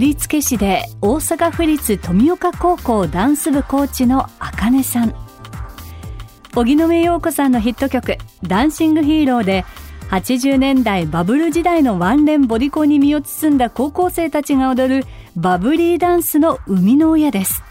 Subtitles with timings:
[0.00, 5.14] 振付師で大阪府立富岡高校ダンス部コーチのあかねさん。
[6.56, 9.64] 荻野目洋子さんのヒット曲「ダンシングヒーロー」で
[10.10, 17.62] 80年代バブル時代のワンレンボディコンに身を包んだ高校生たちが踊るバブリーダンスの生みの親です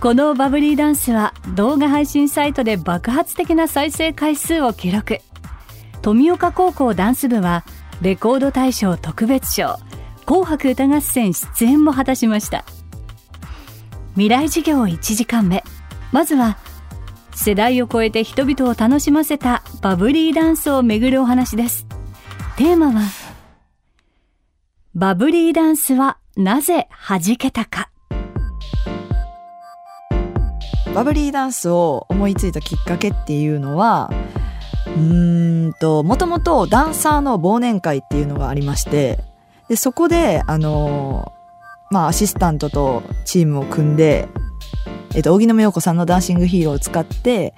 [0.00, 5.18] このバブリーダンスは動画配信サイトで爆発的な再生回数を記録
[6.02, 7.64] 富岡高校ダンス部は
[8.02, 9.76] レコード大賞特別賞
[10.28, 12.66] 紅白歌合戦出演も果たしました。
[14.12, 15.64] 未来授業1時間目。
[16.12, 16.58] まずは
[17.34, 21.86] 世代を超えて人々を楽しませたバブリーダンスをめぐるお話です。
[22.58, 23.00] テーマは
[24.94, 27.88] バブリーダンスはなぜ弾けたか。
[30.94, 34.10] バブリーダンスを思いついたきっかけっていうのは
[34.88, 39.20] うーんともともとダンサーの忘年会っていうのがありまして
[39.68, 41.32] でそこであの
[41.90, 44.28] まあアシスタントとチームを組んで、
[45.14, 47.54] えっと、荻野目洋子さんのダンシングヒーローを使って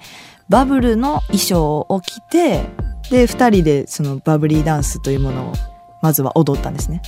[0.49, 2.63] バブルの衣装を着て
[3.09, 5.53] で2人でそのバブリーダンスというものを
[6.01, 7.01] まずは踊ったんですね。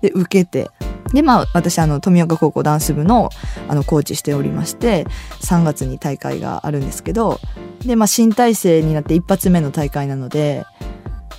[0.00, 0.70] で受けて
[1.12, 3.30] でまあ私あの富岡高校ダンス部の
[3.68, 5.06] あのコーチしておりまして
[5.42, 7.40] 3月に大会があるんですけど
[7.84, 10.64] でまあ新体制になって一発目の大会なので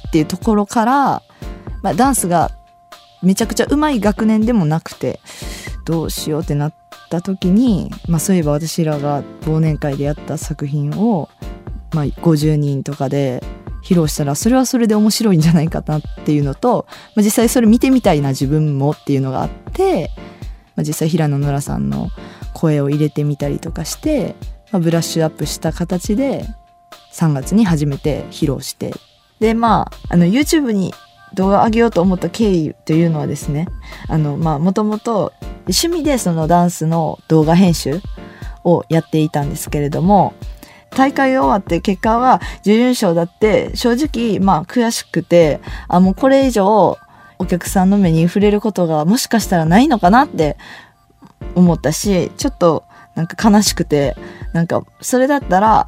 [0.07, 1.23] っていうところから、
[1.83, 2.51] まあ、ダンスが
[3.21, 5.19] めちゃくちゃ上手い学年でもなくて
[5.85, 6.73] どうしようってなっ
[7.09, 11.29] た時に、まあ、そういえば私らが忘年会でやった作品を、
[11.93, 13.43] まあ、50人とかで
[13.83, 16.85] 披露したらそれはそれで面白いんじゃないかなっていうのと、
[17.15, 20.11] まあ、実際それ見てみたいな自分もっていうのがあって、
[20.75, 22.09] まあ、実際平野ノラさんの
[22.53, 24.35] 声を入れてみたりとかして、
[24.71, 26.45] まあ、ブラッシュアップした形で
[27.13, 28.93] 3月に初めて披露して。
[29.39, 30.93] でまああの YouTube に
[31.33, 33.67] 動画上げようと思った経緯というのはですね
[34.07, 38.01] あのまあもともと趣味でそのダンスの動画編集
[38.63, 40.33] をやっていたんですけれども
[40.91, 46.97] 大会が終わって結果は準優勝だって正直まあ悔しくてあもうこれ以上
[47.37, 50.57] お客さんの目に触れることがもしかしたらないのかなって
[51.55, 52.83] 思ったしちょっと
[53.15, 54.15] なんか悲しくて
[54.53, 55.87] なんかそれだったら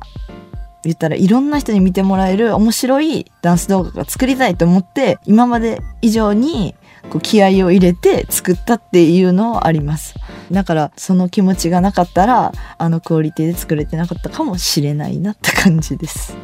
[0.84, 6.76] 言ったらいろんな人に見てもらえる面白いダンス動画が作りたいと思って今まで以上に
[7.10, 10.16] こう気合を入れて作ったっていうのはあります。
[10.52, 16.36] だからその気持ちがなかったらあのクオリティで作れてなかったかもしれないなって感じです。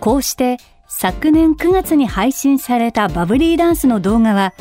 [0.00, 0.58] こうして
[0.88, 4.54] 昨年9月に配信されたバブリーダンスの動画は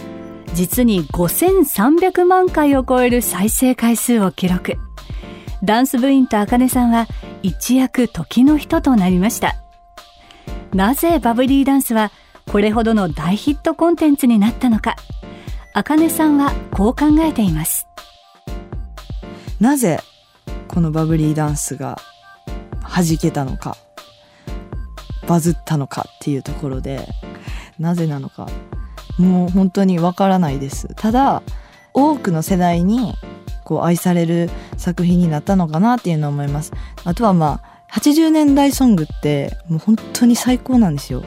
[0.54, 4.78] 実に5300万回を超える再生回数を記録。
[5.64, 7.08] ダンス部員とあかねさんは
[7.46, 9.56] 一躍時の人となりました。
[10.74, 12.12] なぜバブリーダンスは
[12.52, 14.96] これほどの大ヒットコンテンツになったのか。
[15.72, 17.88] あかねさんはこう考えています。
[19.60, 20.00] なぜ
[20.68, 22.00] このバブリーダンスが
[22.82, 23.78] 弾けたのか。
[25.28, 27.08] バズったのかっていうところで。
[27.78, 28.48] なぜなのか。
[29.20, 30.88] もう本当にわからないです。
[30.96, 31.44] ただ
[31.94, 33.14] 多くの世代に
[33.66, 36.72] こう愛される作品になったのかなっていうのを思います。
[37.04, 37.60] あとはま
[37.90, 41.24] あ80年代ソングってもう本当に最高なんですよ。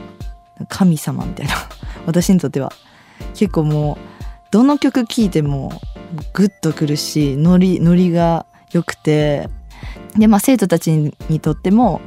[0.69, 1.55] 神様みたいな。
[2.07, 2.73] 私にとっては。
[3.35, 3.97] 結構もう
[4.51, 5.81] どの曲聴いても
[6.33, 9.51] グッとくるしノリノリが良くて。
[10.17, 10.91] でまあ生徒たち
[11.29, 12.01] にとっても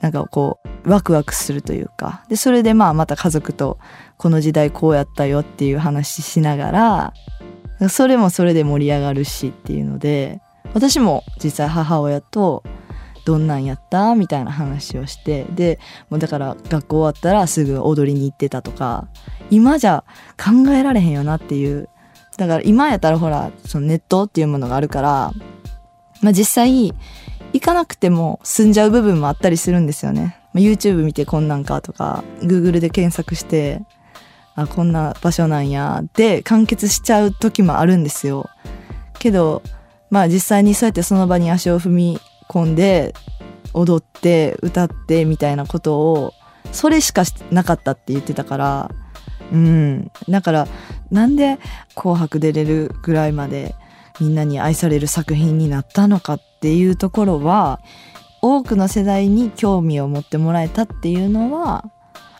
[0.00, 2.24] なんかこうワクワクするというか。
[2.28, 3.78] でそれでまあまた家族と
[4.16, 7.12] この時代こうやったよっていう話しながら
[7.88, 10.40] それもそれで盛り上がるしっていうので
[10.74, 12.62] 私も実際母親と
[13.24, 15.78] どんなんやったみたいな話をしてで
[16.10, 19.08] もうだから学校終わったらすぐ踊りに行ってたとか
[19.50, 20.04] 今じゃ
[20.36, 21.88] 考えられへんよなっていう
[22.36, 25.32] だから今やったらほらそのネットっていうものがあるから、
[26.20, 26.92] まあ、実際
[27.52, 30.38] 行かなくても済んじゃう部分もあったりするんですよね。
[30.54, 33.82] YouTube 見てこんなんかとか Google で検索して
[34.54, 38.48] あこんな場所なんやで完結しちゃう時もあるんですよ。
[39.18, 39.62] けど
[40.10, 43.14] まあ実際にそうやってその場に足を踏み込んで
[43.72, 46.34] 踊って歌ってみたいなことを
[46.70, 48.90] それしかなかったって言ってたから
[49.52, 50.68] うんだから
[51.10, 51.58] なんで
[51.94, 53.74] 紅白出れるぐらいまで
[54.20, 57.80] みんなに愛される作品になったのかっていうところは
[58.40, 61.84] 多くの世代に興味を持ってもらえたっていうのは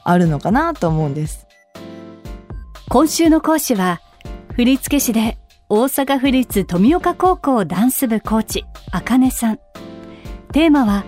[0.04, 1.46] あるのかなと思うんです
[2.92, 4.02] 今週の講師は
[4.54, 5.38] 振付師で
[5.70, 9.56] 大阪府立富岡高校ダンス部コーチあかねさん。
[10.52, 11.06] テーマは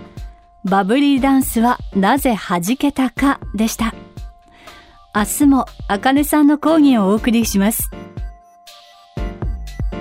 [0.65, 3.93] バブリーダンスはなぜ弾けたかでした。
[5.15, 7.91] 明日もあかねさんの講義をお送りします。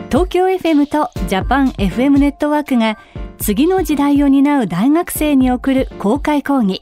[0.07, 2.97] 東京 FM とジャパン FM ネットワークが
[3.39, 6.81] 次の時代を担う大学生に送る公開講義。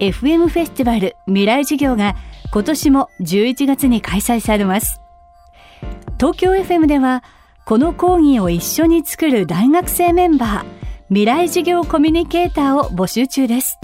[0.00, 2.16] FM フェスティバル未来事業が
[2.52, 5.00] 今年も11月に開催されます。
[6.18, 7.22] 東京 FM では
[7.64, 13.78] この講義を一緒に作る大学生メンバー未来事業コミュニケーターを募集中です。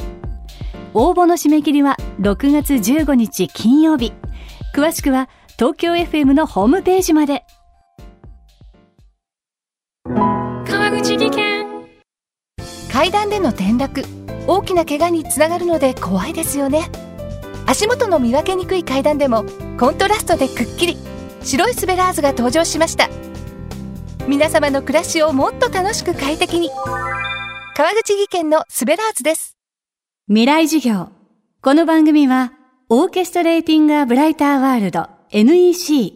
[0.95, 4.13] 応募の締め切りは6月15日金曜日。
[4.75, 5.29] 詳しくは
[5.59, 7.45] 東京 FM のホームページまで。
[10.67, 11.67] 川口技研
[12.93, 14.03] 階段での転落
[14.47, 16.91] 大きな怪我につながるので怖いですよね
[17.67, 19.45] 足元の見分けにくい階段でも
[19.79, 20.97] コントラストでくっきり
[21.43, 23.09] 白いスベラーズが登場しました。
[24.29, 26.71] 皆様の暮らしをもっと楽しく快適に。
[27.77, 29.57] 川口技研のスベラーズです。
[30.29, 31.11] 未来授業。
[31.61, 32.53] この番組は
[32.89, 36.13] オーケストレーティング・ア・ブライター・ワールド NEC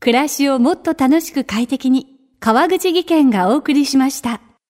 [0.00, 2.06] 暮らしをもっと楽しく快適に
[2.40, 4.40] 川口技研がお送りしました。